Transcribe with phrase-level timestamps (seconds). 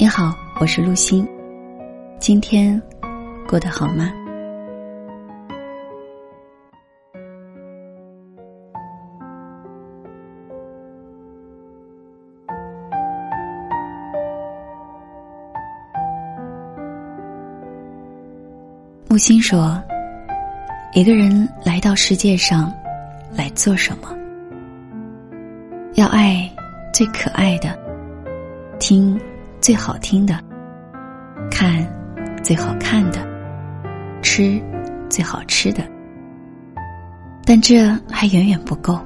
[0.00, 1.28] 你好，我是陆欣。
[2.18, 2.80] 今天
[3.46, 4.10] 过得好吗？
[19.06, 19.78] 木心说
[20.96, 22.72] ：“一个人来到世界上，
[23.36, 24.16] 来做什么？
[25.96, 26.50] 要爱
[26.90, 27.78] 最可爱的，
[28.78, 29.20] 听。”
[29.60, 30.42] 最好听的，
[31.50, 31.86] 看
[32.42, 33.18] 最好看的，
[34.22, 34.60] 吃
[35.10, 35.84] 最好吃的，
[37.44, 38.98] 但这还远远不够。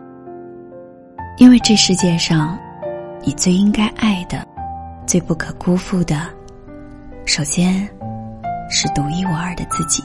[1.39, 2.57] 因为这世界上，
[3.25, 4.47] 你最应该爱的、
[5.05, 6.29] 最不可辜负的，
[7.27, 7.89] 首先
[8.71, 10.05] 是独一无二的自己。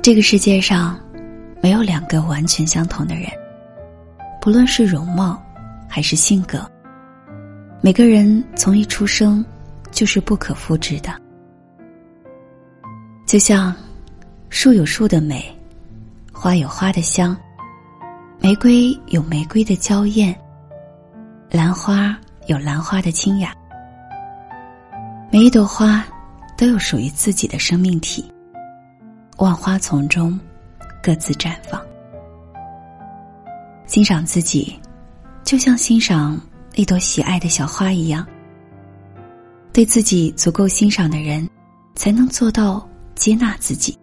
[0.00, 0.98] 这个世界上，
[1.62, 3.26] 没有两个完全相同的人，
[4.40, 5.38] 不论是容貌
[5.86, 6.69] 还是性格。
[7.82, 9.42] 每个人从一出生
[9.90, 11.10] 就是不可复制的，
[13.26, 13.74] 就像
[14.50, 15.42] 树有树的美，
[16.30, 17.34] 花有花的香，
[18.38, 20.38] 玫瑰有玫瑰的娇艳，
[21.50, 22.14] 兰花
[22.48, 23.54] 有兰花的清雅。
[25.30, 26.04] 每一朵花
[26.58, 28.30] 都有属于自己的生命体，
[29.38, 30.38] 万花丛中
[31.02, 31.80] 各自绽放。
[33.86, 34.78] 欣赏自己，
[35.44, 36.38] 就像欣赏。
[36.74, 38.26] 一朵喜爱的小花一样，
[39.72, 41.48] 对自己足够欣赏的人，
[41.94, 43.98] 才能做到接纳自己，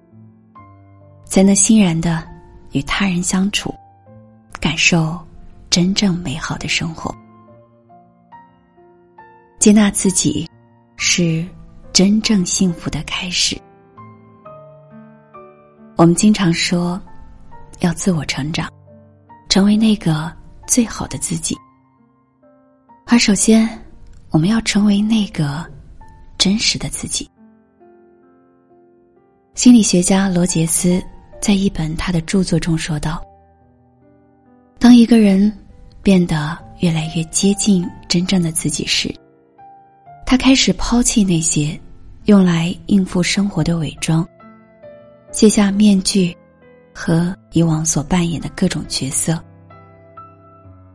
[1.26, 2.28] 才能欣然的
[2.72, 3.74] 与他人相处，
[4.60, 5.18] 感受
[5.70, 7.14] 真正美好的生活。
[9.60, 10.48] 接纳自己，
[10.98, 11.46] 是
[11.94, 13.60] 真正幸福的开始。
[15.96, 17.02] 我们经常说，
[17.80, 18.72] 要自我成长，
[19.50, 20.32] 成为那个
[20.68, 21.58] 最好的自己。
[23.10, 23.68] 而首先，
[24.32, 25.66] 我们要成为那个
[26.38, 27.28] 真实的自己。
[29.56, 31.02] 心理学家罗杰斯
[31.42, 33.26] 在一本他的著作中说道
[34.78, 35.50] ：“当一个人
[36.04, 39.10] 变得越来越接近真正的自己时，
[40.26, 41.80] 他开始抛弃那些
[42.26, 44.28] 用来应付生活的伪装，
[45.32, 46.36] 卸下面具
[46.94, 49.42] 和以往所扮演的各种角色，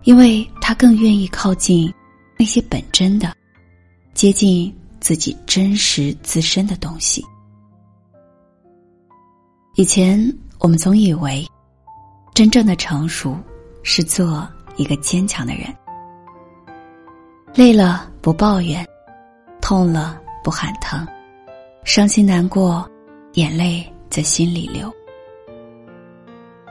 [0.03, 1.91] 因为他更愿意靠近。”
[2.39, 3.35] 那些本真的、
[4.15, 7.25] 接近自己真实自身的东西。
[9.77, 10.21] 以前
[10.59, 11.47] 我们总以为，
[12.35, 13.37] 真正的成熟
[13.83, 15.75] 是做一个坚强的人，
[17.55, 18.87] 累了不抱怨，
[19.61, 21.07] 痛了不喊疼，
[21.85, 22.89] 伤心难过，
[23.35, 24.93] 眼泪在心里流。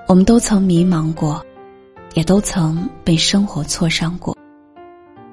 [0.08, 1.44] 我们都曾迷茫过，
[2.14, 4.38] 也都曾被生活挫伤过。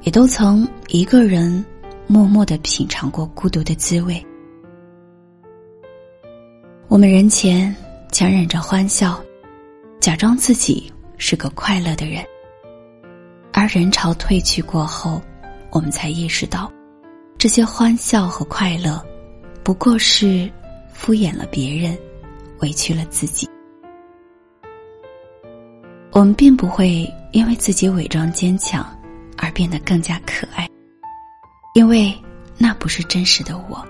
[0.08, 1.62] 也都曾一个人
[2.06, 4.26] 默默的品尝过孤独的滋味。
[6.88, 7.76] 我们人前
[8.10, 9.22] 强忍着欢笑，
[10.00, 12.24] 假装自己是个快乐的人，
[13.52, 15.20] 而人潮退去过后，
[15.68, 16.72] 我们才意识到，
[17.36, 19.04] 这些欢笑和快乐，
[19.62, 20.50] 不过是
[20.90, 21.94] 敷衍了别人，
[22.60, 23.46] 委屈了自己。
[26.12, 28.90] 我们并不会因为自己伪装坚强。
[29.38, 30.68] 而变得更加可爱，
[31.74, 32.12] 因为
[32.58, 33.86] 那不是真实的我。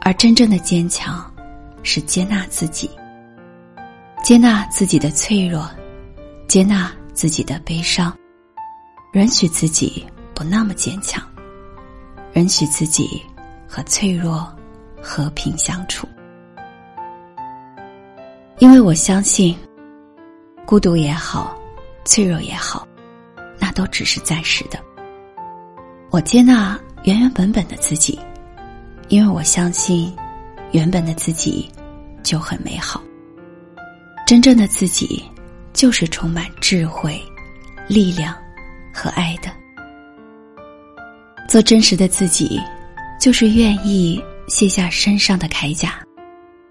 [0.00, 1.32] 而真正的坚强，
[1.82, 2.90] 是接纳自己，
[4.22, 5.68] 接纳自己的脆弱，
[6.46, 8.16] 接纳自己的悲伤，
[9.14, 11.22] 允许自己不那么坚强，
[12.34, 13.22] 允许自己
[13.66, 14.46] 和脆弱
[15.00, 16.06] 和平相处。
[18.58, 19.56] 因为我相信，
[20.66, 21.56] 孤独也好，
[22.04, 22.86] 脆弱也好。
[23.72, 24.78] 都只是暂时的。
[26.10, 28.18] 我接纳原原本本的自己，
[29.08, 30.14] 因为我相信，
[30.72, 31.70] 原本的自己
[32.22, 33.02] 就很美好。
[34.26, 35.24] 真正的自己，
[35.72, 37.20] 就是充满智慧、
[37.88, 38.36] 力量
[38.94, 39.50] 和爱的。
[41.48, 42.60] 做真实的自己，
[43.20, 45.98] 就是愿意卸下身上的铠甲，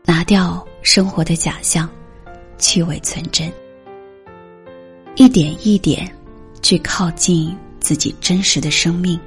[0.05, 1.89] 拿掉生活的假象，
[2.57, 3.51] 去伪存真，
[5.15, 6.09] 一点一点。
[6.61, 9.19] 去靠近自己真实的生命，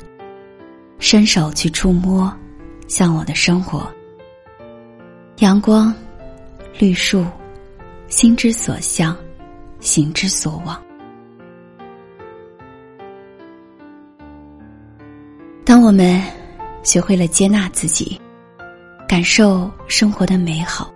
[0.99, 2.33] 伸手去触摸
[2.89, 3.87] 向往的生活。
[5.39, 5.93] 阳光、
[6.79, 7.27] 绿树，
[8.09, 9.17] 心之所向，
[9.81, 10.81] 行之所往。
[15.65, 16.23] 当我们
[16.83, 18.21] 学会了接纳自己，
[19.09, 20.93] 感受生活的美好，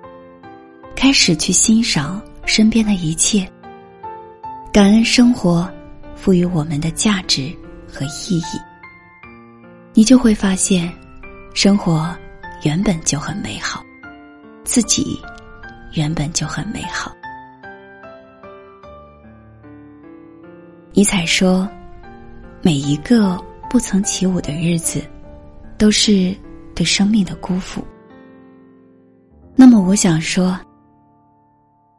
[0.94, 3.50] 开始去欣赏身边的一切，
[4.73, 5.69] 感恩生活。
[6.20, 7.55] 赋予我们的价值
[7.91, 8.61] 和意义。
[9.94, 10.93] 你就会发现，
[11.55, 12.15] 生活
[12.65, 13.82] 原本就很美好，
[14.65, 15.19] 自己
[15.94, 17.12] 原本就很美好。
[20.93, 21.69] 尼采说
[22.62, 25.03] ：“每一个不曾起舞的日子，
[25.76, 26.35] 都是
[26.75, 27.85] 对生命的辜负。”
[29.55, 30.59] 那么，我想说，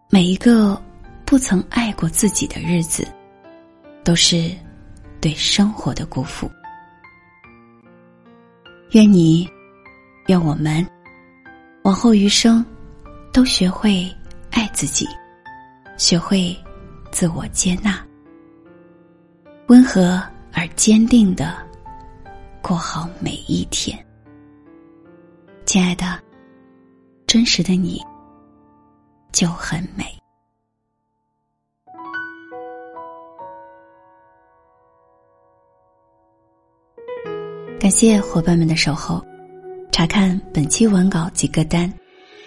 [0.10, 0.82] 每一个
[1.26, 3.08] 不曾爱过自己的日子，
[4.10, 4.50] 都是
[5.22, 6.50] 对生活的辜负。
[8.94, 9.48] 愿你，
[10.26, 10.84] 愿我们，
[11.84, 12.66] 往后余生，
[13.32, 14.12] 都学会
[14.50, 15.06] 爱自己，
[15.96, 16.58] 学会
[17.12, 18.04] 自我接纳，
[19.68, 20.20] 温和
[20.54, 21.56] 而坚定的
[22.64, 23.96] 过好每一天。
[25.68, 26.20] 亲爱的，
[27.28, 28.02] 真实的你
[29.32, 30.19] 就很美。
[37.90, 39.20] 感谢伙伴们的守候。
[39.92, 41.92] 查看本期文稿及歌单，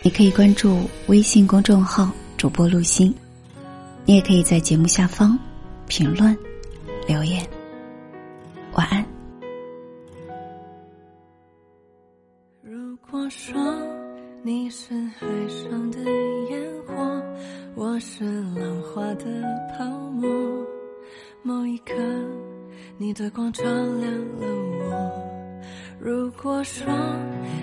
[0.01, 3.13] 你可以关注微信公众号“主播陆心”，
[4.07, 5.37] 你也可以在节目下方
[5.89, 6.39] 评论
[7.09, 7.45] 留言。
[8.75, 9.05] 晚安。
[12.63, 13.61] 如果说
[14.45, 15.99] 你是海上的
[16.51, 17.21] 烟火，
[17.75, 19.25] 我是浪花的
[19.77, 20.31] 泡沫，
[21.43, 21.95] 某一刻，
[22.97, 24.47] 你的光照亮了
[24.79, 25.32] 我。
[26.01, 26.85] 如果说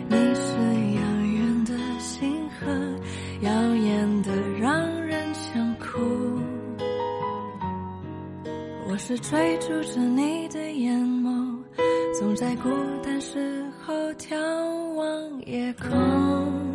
[0.08, 0.54] 你是
[0.96, 2.66] 遥远的星河，
[3.42, 6.00] 耀眼的让人想哭，
[8.88, 11.58] 我是追逐着你的眼眸，
[12.18, 12.70] 总在孤
[13.04, 14.36] 单时候眺
[14.94, 16.69] 望夜空。